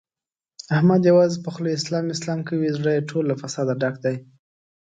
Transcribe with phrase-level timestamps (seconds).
[0.75, 4.15] احمد یوازې په خوله اسلام اسلام کوي، زړه یې ټول له فساده ډک دی.